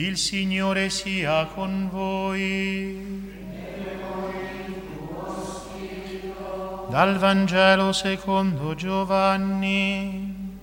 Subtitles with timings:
[0.00, 3.28] Il Signore sia con voi.
[6.88, 10.58] Dal Vangelo secondo Giovanni.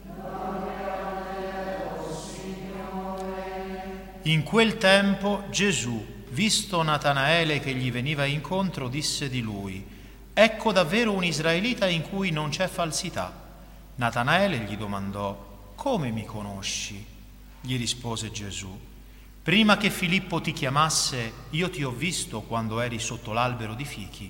[4.23, 9.85] In quel tempo Gesù, visto Natanaele che gli veniva incontro, disse di lui,
[10.33, 13.31] Ecco davvero un israelita in cui non c'è falsità.
[13.97, 17.05] Natanaele gli domandò, Come mi conosci?
[17.61, 18.95] Gli rispose Gesù,
[19.47, 24.29] Prima che Filippo ti chiamasse, io ti ho visto quando eri sotto l'albero di fichi.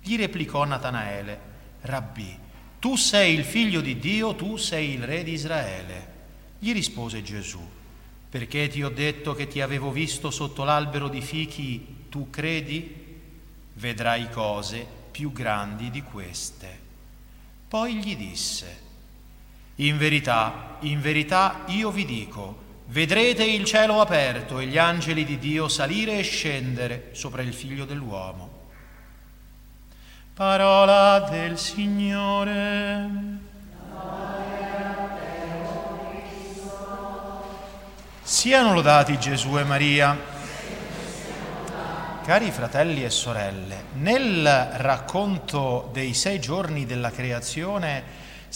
[0.00, 1.40] Gli replicò Natanaele,
[1.80, 2.38] Rabbì,
[2.78, 6.12] tu sei il figlio di Dio, tu sei il re di Israele.
[6.60, 7.58] Gli rispose Gesù,
[8.30, 13.18] perché ti ho detto che ti avevo visto sotto l'albero di fichi, tu credi?
[13.72, 16.80] Vedrai cose più grandi di queste.
[17.66, 18.80] Poi gli disse,
[19.74, 25.38] in verità, in verità io vi dico, Vedrete il cielo aperto e gli angeli di
[25.38, 28.48] Dio salire e scendere sopra il figlio dell'uomo.
[30.32, 33.10] Parola del Signore.
[38.22, 40.16] Siano lodati Gesù e Maria.
[42.24, 48.02] Cari fratelli e sorelle, nel racconto dei sei giorni della creazione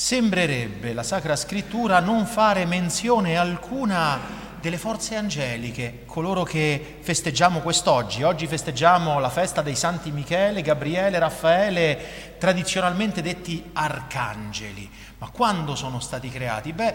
[0.01, 4.19] sembrerebbe la Sacra Scrittura non fare menzione alcuna
[4.59, 8.23] delle forze angeliche, coloro che festeggiamo quest'oggi.
[8.23, 14.91] Oggi festeggiamo la festa dei Santi Michele, Gabriele, Raffaele, tradizionalmente detti arcangeli.
[15.19, 16.73] Ma quando sono stati creati?
[16.73, 16.95] Beh,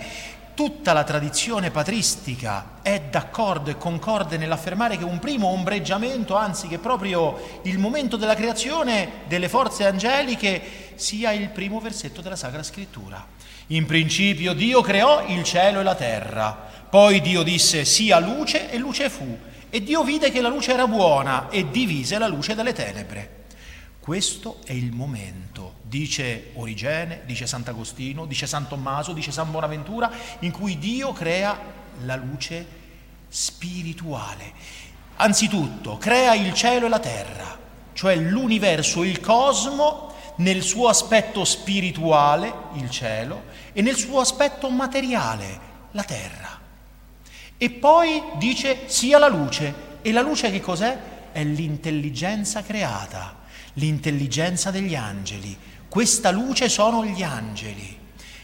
[0.55, 6.79] tutta la tradizione patristica è d'accordo e concorde nell'affermare che un primo ombreggiamento, anzi che
[6.79, 13.23] proprio il momento della creazione delle forze angeliche sia il primo versetto della Sacra Scrittura.
[13.67, 16.57] In principio Dio creò il cielo e la terra,
[16.89, 19.37] poi Dio disse sia luce e luce fu,
[19.69, 23.44] e Dio vide che la luce era buona e divise la luce dalle tenebre.
[24.05, 30.11] Questo è il momento, dice Origene, dice Sant'Agostino, dice San Tommaso, dice San Bonaventura,
[30.41, 31.59] in cui Dio crea
[32.03, 32.67] la luce
[33.27, 34.53] spirituale.
[35.15, 37.57] Anzitutto crea il cielo e la terra,
[37.93, 45.59] cioè l'universo, il cosmo nel suo aspetto spirituale, il cielo, e nel suo aspetto materiale,
[45.93, 46.59] la terra.
[47.57, 49.73] E poi dice sia la luce.
[50.03, 50.95] E la luce che cos'è?
[51.31, 53.41] È l'intelligenza creata
[53.75, 55.57] l'intelligenza degli angeli.
[55.87, 57.97] Questa luce sono gli angeli,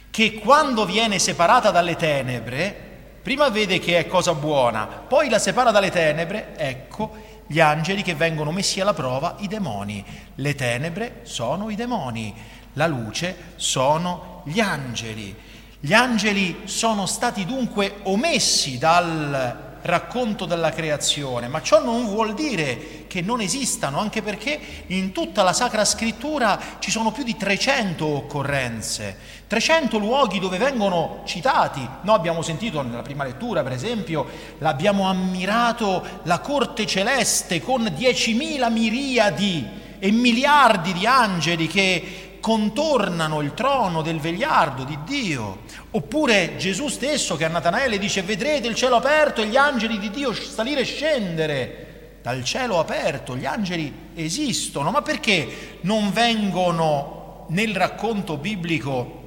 [0.09, 2.89] che quando viene separata dalle tenebre,
[3.21, 8.15] prima vede che è cosa buona, poi la separa dalle tenebre, ecco gli angeli che
[8.15, 10.03] vengono messi alla prova, i demoni.
[10.35, 12.33] Le tenebre sono i demoni,
[12.73, 15.35] la luce sono gli angeli.
[15.77, 23.05] Gli angeli sono stati dunque omessi dal racconto della creazione, ma ciò non vuol dire
[23.07, 28.05] che non esistano, anche perché in tutta la Sacra Scrittura ci sono più di 300
[28.05, 31.87] occorrenze, 300 luoghi dove vengono citati.
[32.01, 34.27] Noi abbiamo sentito nella prima lettura, per esempio,
[34.59, 43.53] l'abbiamo ammirato la corte celeste con 10.000 miriadi e miliardi di angeli che contornano il
[43.53, 45.59] trono del vegliardo di Dio.
[45.91, 50.09] Oppure Gesù stesso che a Natanaele dice vedrete il cielo aperto e gli angeli di
[50.09, 53.37] Dio salire e scendere dal cielo aperto.
[53.37, 59.20] Gli angeli esistono, ma perché non vengono nel racconto biblico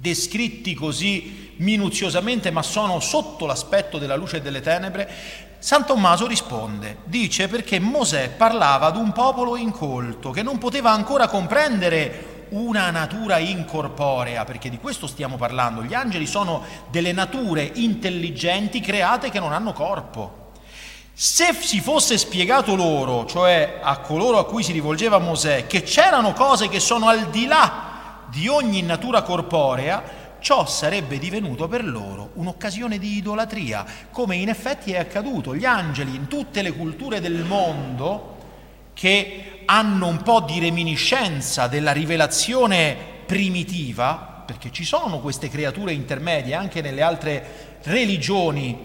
[0.00, 5.08] descritti così minuziosamente, ma sono sotto l'aspetto della luce e delle tenebre?
[5.58, 11.28] San Tommaso risponde, dice perché Mosè parlava ad un popolo incolto che non poteva ancora
[11.28, 15.82] comprendere una natura incorporea, perché di questo stiamo parlando.
[15.82, 20.38] Gli angeli sono delle nature intelligenti create che non hanno corpo.
[21.12, 26.32] Se si fosse spiegato loro, cioè a coloro a cui si rivolgeva Mosè, che c'erano
[26.32, 27.89] cose che sono al di là
[28.30, 30.02] di ogni natura corporea,
[30.40, 35.54] ciò sarebbe divenuto per loro un'occasione di idolatria, come in effetti è accaduto.
[35.54, 38.38] Gli angeli in tutte le culture del mondo
[38.94, 42.96] che hanno un po' di reminiscenza della rivelazione
[43.26, 48.76] primitiva, perché ci sono queste creature intermedie anche nelle altre religioni,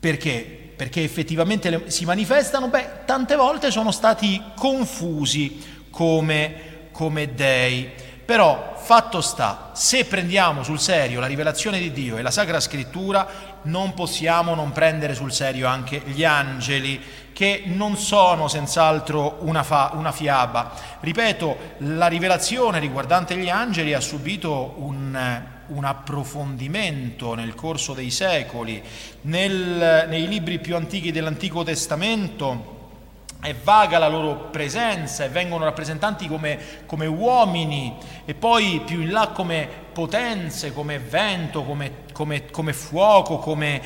[0.00, 0.72] perché?
[0.74, 7.90] Perché effettivamente si manifestano, beh, tante volte sono stati confusi come, come dei.
[8.32, 13.28] Però fatto sta, se prendiamo sul serio la rivelazione di Dio e la Sacra Scrittura,
[13.64, 16.98] non possiamo non prendere sul serio anche gli angeli,
[17.34, 20.72] che non sono senz'altro una, fa, una fiaba.
[21.00, 28.82] Ripeto, la rivelazione riguardante gli angeli ha subito un un approfondimento nel corso dei secoli.
[29.22, 32.81] Nel, nei libri più antichi dell'Antico Testamento
[33.42, 37.92] è vaga la loro presenza e vengono rappresentati come, come, uomini
[38.24, 43.82] e poi più in là come potenze, come vento, come, come, come fuoco, come,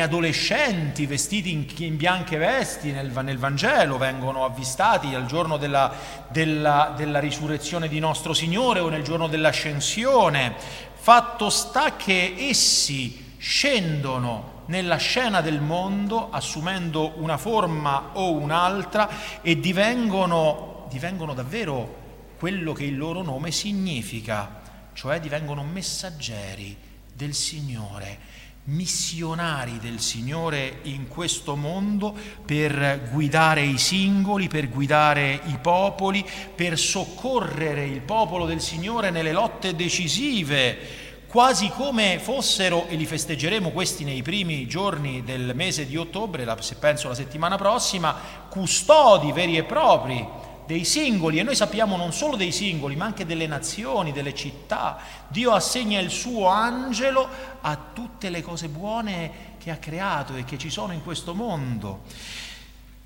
[0.00, 5.94] adolescenti vestiti in, in bianche vesti nel, nel, Vangelo, vengono avvistati al giorno della,
[6.26, 10.56] della, della risurrezione di nostro Signore o nel giorno dell'ascensione.
[10.92, 19.58] Fatto sta che essi scendono nella scena del mondo assumendo una forma o un'altra e
[19.60, 22.06] divengono, divengono davvero
[22.38, 24.60] quello che il loro nome significa,
[24.92, 26.76] cioè divengono messaggeri
[27.12, 28.18] del Signore,
[28.64, 32.14] missionari del Signore in questo mondo
[32.44, 36.24] per guidare i singoli, per guidare i popoli,
[36.54, 43.70] per soccorrere il popolo del Signore nelle lotte decisive quasi come fossero, e li festeggeremo
[43.70, 48.16] questi nei primi giorni del mese di ottobre, se penso la settimana prossima,
[48.48, 50.26] custodi veri e propri
[50.64, 54.98] dei singoli, e noi sappiamo non solo dei singoli, ma anche delle nazioni, delle città.
[55.28, 57.28] Dio assegna il suo angelo
[57.60, 62.00] a tutte le cose buone che ha creato e che ci sono in questo mondo.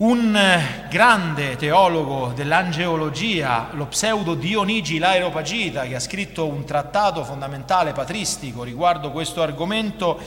[0.03, 0.37] Un
[0.91, 9.13] grande teologo dell'angeologia, lo pseudo Dionigi Laeropagita, che ha scritto un trattato fondamentale patristico riguardo
[9.13, 10.19] questo argomento,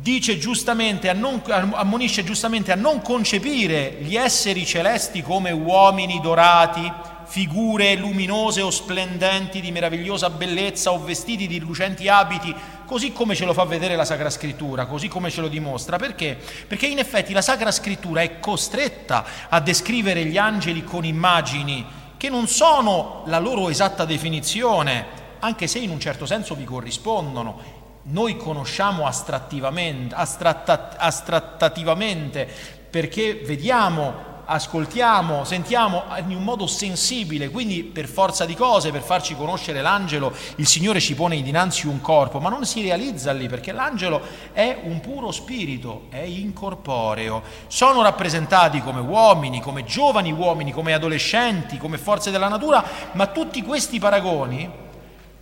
[0.00, 6.92] giustamente, non, ammonisce giustamente a non concepire gli esseri celesti come uomini dorati,
[7.30, 12.52] figure luminose o splendenti di meravigliosa bellezza o vestiti di lucenti abiti,
[12.84, 15.96] così come ce lo fa vedere la Sacra Scrittura, così come ce lo dimostra.
[15.96, 16.36] Perché?
[16.66, 21.86] Perché in effetti la Sacra Scrittura è costretta a descrivere gli angeli con immagini
[22.16, 25.06] che non sono la loro esatta definizione,
[25.38, 27.78] anche se in un certo senso vi corrispondono.
[28.02, 32.48] Noi conosciamo astrattivamente, astrattativamente
[32.90, 39.36] perché vediamo ascoltiamo, sentiamo in un modo sensibile, quindi per forza di cose, per farci
[39.36, 43.70] conoscere l'angelo, il Signore ci pone dinanzi un corpo, ma non si realizza lì perché
[43.70, 44.20] l'angelo
[44.52, 47.42] è un puro spirito, è incorporeo.
[47.68, 53.62] Sono rappresentati come uomini, come giovani uomini, come adolescenti, come forze della natura, ma tutti
[53.62, 54.68] questi paragoni,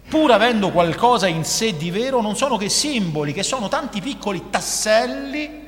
[0.07, 4.51] pur avendo qualcosa in sé di vero, non sono che simboli, che sono tanti piccoli
[4.51, 5.67] tasselli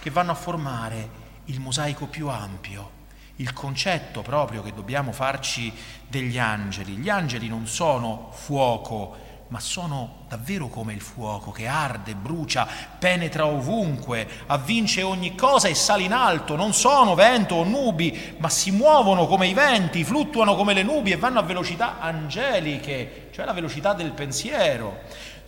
[0.00, 2.90] che vanno a formare il mosaico più ampio,
[3.36, 5.72] il concetto proprio che dobbiamo farci
[6.08, 6.94] degli angeli.
[6.94, 12.66] Gli angeli non sono fuoco, ma sono davvero come il fuoco che arde, brucia,
[12.98, 16.56] penetra ovunque, avvince ogni cosa e sale in alto.
[16.56, 21.12] Non sono vento o nubi, ma si muovono come i venti, fluttuano come le nubi
[21.12, 25.02] e vanno a velocità angeliche, cioè la velocità del pensiero.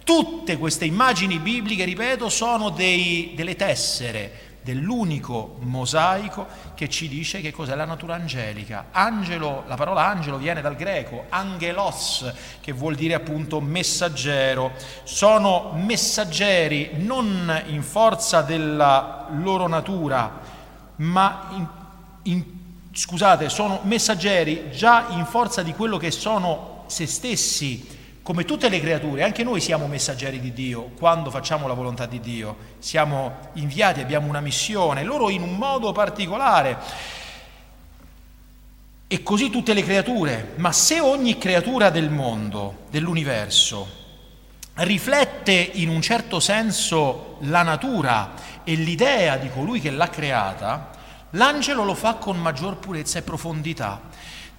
[0.05, 7.53] Tutte queste immagini bibliche, ripeto, sono dei, delle tessere dell'unico mosaico che ci dice che
[7.53, 8.87] cos'è la natura angelica.
[8.93, 14.73] Angelo, la parola angelo viene dal greco, angelos, che vuol dire appunto messaggero.
[15.05, 20.41] Sono messaggeri non in forza della loro natura,
[20.97, 21.67] ma in,
[22.23, 22.45] in,
[22.93, 27.97] scusate, sono messaggeri già in forza di quello che sono se stessi
[28.29, 32.21] come tutte le creature, anche noi siamo messaggeri di Dio quando facciamo la volontà di
[32.21, 36.77] Dio, siamo inviati, abbiamo una missione, loro in un modo particolare.
[39.07, 43.89] E così tutte le creature, ma se ogni creatura del mondo, dell'universo,
[44.75, 50.91] riflette in un certo senso la natura e l'idea di colui che l'ha creata,
[51.31, 54.03] l'angelo lo fa con maggior purezza e profondità.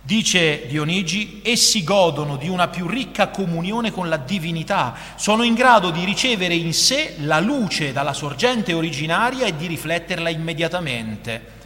[0.02, 5.92] Dice Dionigi, essi godono di una più ricca comunione con la divinità, sono in grado
[5.92, 11.58] di ricevere in sé la luce dalla sorgente originaria e di rifletterla immediatamente,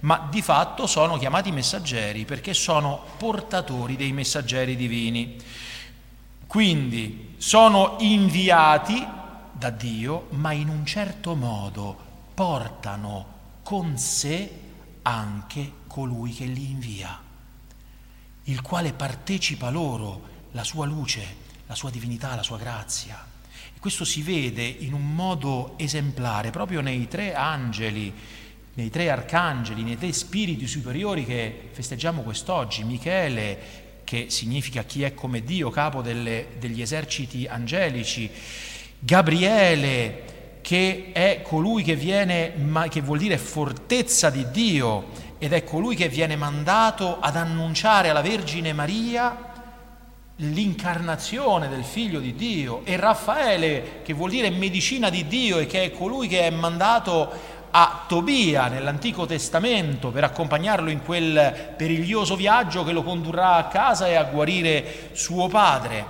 [0.00, 5.36] ma di fatto sono chiamati messaggeri perché sono portatori dei messaggeri divini.
[6.46, 9.06] Quindi sono inviati
[9.52, 11.96] da Dio, ma in un certo modo
[12.34, 13.26] portano
[13.62, 14.50] con sé
[15.02, 17.21] anche colui che li invia
[18.44, 21.24] il quale partecipa loro la sua luce,
[21.66, 23.24] la sua divinità, la sua grazia.
[23.74, 28.12] E questo si vede in un modo esemplare proprio nei tre angeli,
[28.74, 32.84] nei tre arcangeli, nei tre spiriti superiori che festeggiamo quest'oggi.
[32.84, 38.30] Michele, che significa chi è come Dio, capo delle, degli eserciti angelici,
[38.98, 42.54] Gabriele, che è colui che viene,
[42.88, 45.08] che vuol dire fortezza di Dio,
[45.42, 49.36] ed è colui che viene mandato ad annunciare alla Vergine Maria
[50.36, 55.82] l'incarnazione del figlio di Dio e Raffaele che vuol dire medicina di Dio e che
[55.82, 57.28] è colui che è mandato
[57.72, 64.06] a Tobia nell'Antico Testamento per accompagnarlo in quel periglioso viaggio che lo condurrà a casa
[64.06, 66.06] e a guarire suo padre.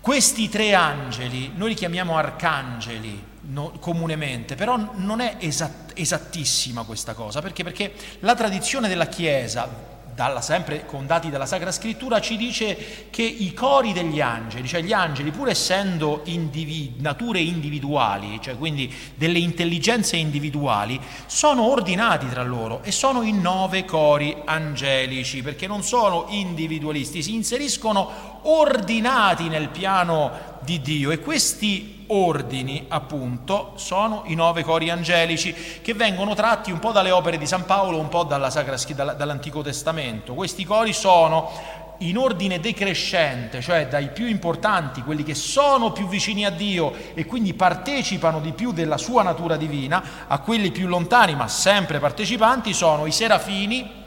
[0.00, 7.14] Questi tre angeli, noi li chiamiamo arcangeli no, comunemente, però non è esatt- esattissima questa
[7.14, 7.62] cosa, perché?
[7.62, 13.22] Perché la tradizione della Chiesa dalla, sempre con dati della Sacra Scrittura, ci dice che
[13.22, 19.38] i cori degli angeli, cioè gli angeli, pur essendo individu- nature individuali, cioè quindi delle
[19.38, 26.26] intelligenze individuali, sono ordinati tra loro e sono in nove cori angelici, perché non sono
[26.28, 34.62] individualisti, si inseriscono ordinati nel piano di Dio e questi ordini appunto sono i nove
[34.62, 38.76] cori angelici che vengono tratti un po' dalle opere di San Paolo, un po' Sacra,
[39.14, 40.34] dall'Antico Testamento.
[40.34, 46.44] Questi cori sono in ordine decrescente, cioè dai più importanti, quelli che sono più vicini
[46.44, 51.34] a Dio e quindi partecipano di più della sua natura divina, a quelli più lontani
[51.34, 54.02] ma sempre partecipanti sono i serafini,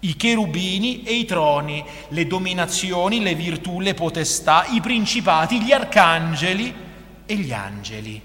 [0.00, 6.83] i cherubini e i troni, le dominazioni, le virtù, le potestà, i principati, gli arcangeli
[7.26, 8.20] e gli angeli.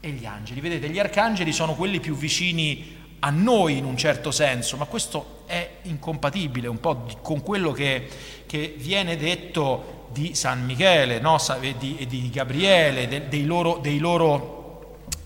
[0.00, 4.30] E gli angeli, vedete, gli arcangeli sono quelli più vicini a noi in un certo
[4.30, 8.08] senso, ma questo è incompatibile un po' con quello che,
[8.46, 11.38] che viene detto di San Michele no?
[11.60, 14.58] e, di, di Gabriele, de, dei loro, dei loro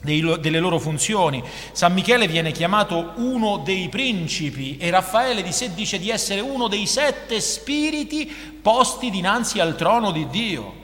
[0.05, 1.43] delle loro funzioni.
[1.73, 6.69] San Michele viene chiamato uno dei principi e Raffaele di sé dice di essere uno
[6.69, 8.27] dei sette spiriti
[8.61, 10.83] posti dinanzi al trono di Dio.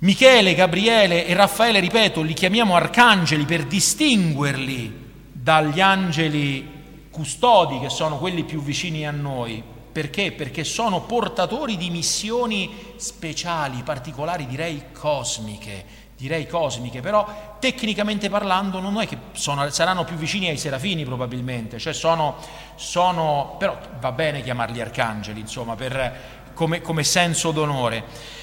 [0.00, 6.76] Michele, Gabriele e Raffaele, ripeto, li chiamiamo arcangeli per distinguerli dagli angeli
[7.10, 9.60] custodi che sono quelli più vicini a noi.
[9.90, 10.30] Perché?
[10.30, 15.84] Perché sono portatori di missioni speciali, particolari, direi cosmiche,
[16.16, 21.80] direi cosmiche, però tecnicamente parlando non è che sono, saranno più vicini ai serafini probabilmente,
[21.80, 22.36] cioè sono,
[22.76, 28.36] sono però va bene chiamarli arcangeli, insomma, per, come, come senso d'onore.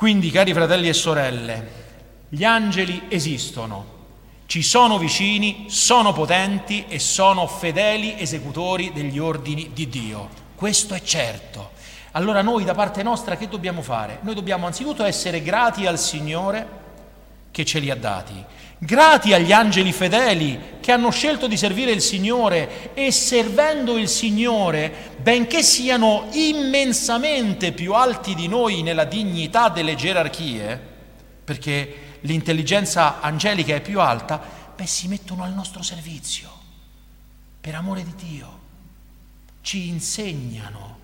[0.00, 1.68] Quindi, cari fratelli e sorelle,
[2.30, 3.84] gli angeli esistono,
[4.46, 10.30] ci sono vicini, sono potenti e sono fedeli esecutori degli ordini di Dio.
[10.54, 11.72] Questo è certo.
[12.12, 14.20] Allora noi da parte nostra che dobbiamo fare?
[14.22, 16.66] Noi dobbiamo anzitutto essere grati al Signore
[17.50, 18.42] che ce li ha dati,
[18.82, 25.12] grati agli angeli fedeli che hanno scelto di servire il Signore e servendo il Signore,
[25.20, 30.80] benché siano immensamente più alti di noi nella dignità delle gerarchie,
[31.44, 34.40] perché l'intelligenza angelica è più alta,
[34.74, 36.48] beh si mettono al nostro servizio,
[37.60, 38.58] per amore di Dio,
[39.60, 40.98] ci insegnano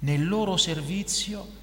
[0.00, 1.56] nel loro servizio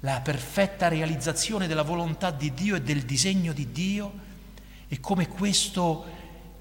[0.00, 4.26] la perfetta realizzazione della volontà di Dio e del disegno di Dio
[4.88, 6.06] e come questo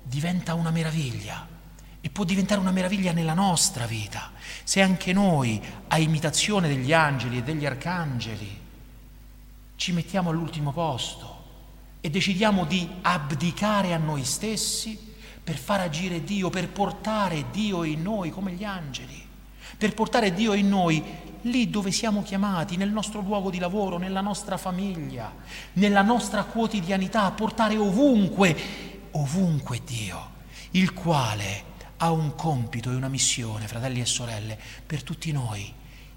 [0.03, 1.55] diventa una meraviglia.
[2.00, 4.31] E può diventare una meraviglia nella nostra vita,
[4.63, 8.62] se anche noi, a imitazione degli angeli e degli arcangeli,
[9.75, 11.36] ci mettiamo all'ultimo posto
[12.00, 18.01] e decidiamo di abdicare a noi stessi per far agire Dio, per portare Dio in
[18.01, 19.25] noi come gli angeli
[19.77, 21.03] per portare Dio in noi
[21.41, 25.34] lì dove siamo chiamati, nel nostro luogo di lavoro, nella nostra famiglia,
[25.74, 28.56] nella nostra quotidianità, portare ovunque,
[29.12, 30.32] ovunque Dio,
[30.72, 31.63] il quale
[31.98, 35.74] ha un compito e una missione, fratelli e sorelle, per tutti noi,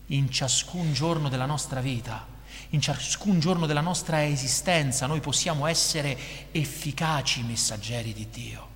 [0.06, 2.26] in ciascun giorno della nostra vita,
[2.70, 6.16] in ciascun giorno della nostra esistenza, noi possiamo essere
[6.50, 8.68] efficaci messaggeri di Dio.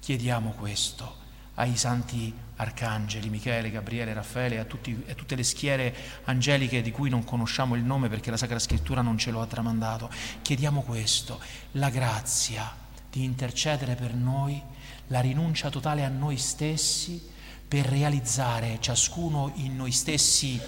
[0.00, 1.16] Chiediamo questo
[1.54, 5.94] ai santi arcangeli, Michele, Gabriele, Raffaele, a, tutti, a, tutte le schiere
[6.24, 9.46] angeliche di cui non conosciamo il nome perché la Sacra Scrittura non ce lo ha
[9.46, 10.10] tramandato.
[10.42, 11.40] Chiediamo questo,
[11.72, 12.74] la grazia
[13.10, 14.60] di intercedere per noi,
[15.08, 17.34] la rinuncia totale a noi stessi
[17.66, 20.60] per realizzare ciascuno in noi stessi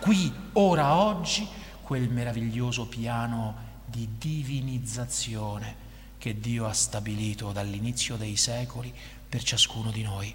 [0.00, 1.46] qui, ora, oggi,
[1.82, 5.84] quel meraviglioso piano di divinizzazione
[6.18, 8.92] che Dio ha stabilito dall'inizio dei secoli
[9.28, 10.34] per ciascuno di noi.